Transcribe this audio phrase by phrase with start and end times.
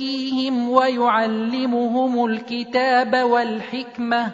[0.00, 4.32] ويزكيهم ويعلمهم الكتاب والحكمة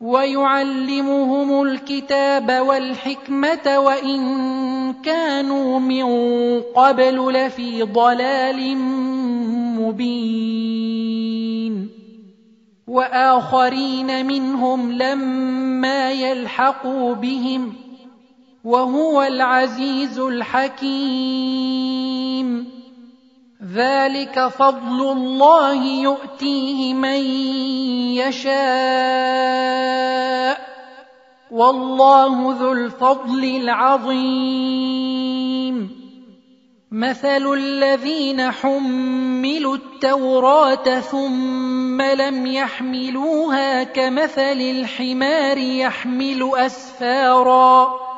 [0.00, 4.22] ويعلمهم الكتاب والحكمة وإن
[4.92, 6.04] كانوا من
[6.60, 8.76] قبل لفي ضلال
[9.78, 11.12] مبين.
[12.86, 17.72] وآخرين منهم لما يلحقوا بهم
[18.64, 21.42] وهو العزيز الحكيم.
[23.62, 27.20] ذلك فضل الله يؤتيه من
[28.18, 28.52] يشاء
[31.50, 34.82] والله ذو الفضل العظيم.
[36.92, 48.11] مثل الذين حملوا التوراة ثم لم يحملوها كمثل الحمار يحمل أسفارا.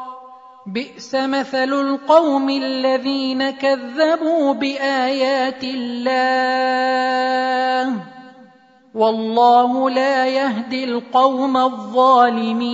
[0.66, 6.94] بئس مثل القوم الذين كذبوا بآيات الله
[8.94, 12.64] والله لا يهدي القوم الظالمين.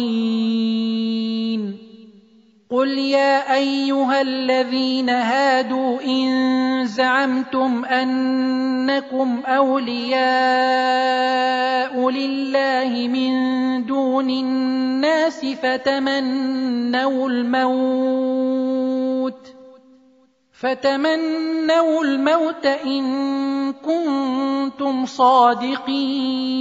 [2.70, 10.20] قل يا ايها الذين هادوا ان زعمتم انكم اولياء
[12.10, 13.32] لله من
[13.86, 18.60] دون الناس فتمنوا الموت
[20.52, 26.60] فتمنوا الموت ان كنتم صادقين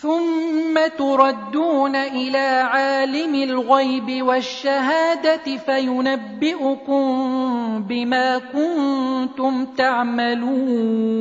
[0.00, 7.04] ثم تردون إلى عالم الغيب والشهادة فينبئكم
[7.88, 11.18] بما كنتم تعملون.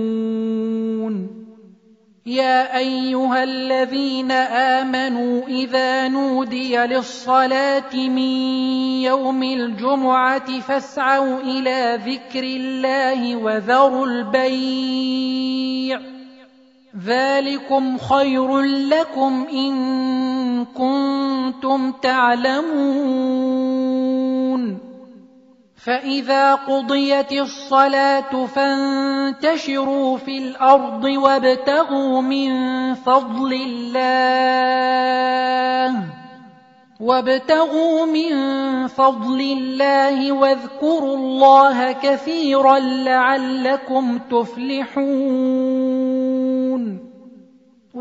[2.26, 8.20] يا أيها الذين آمنوا إذا نودي للصلاة من
[9.02, 16.17] يوم الجمعة فاسعوا إلى ذكر الله وذروا البيع
[16.96, 23.58] ذلكم خير لكم ان كنتم تعلمون.
[25.88, 32.52] فاذا قضيت الصلاه فانتشروا في الأرض وابتغوا من
[32.94, 34.08] فضل الله
[37.00, 38.34] وابتغوا من
[38.88, 45.77] فضل الله واذكروا الله كثيرا لعلكم تفلحون.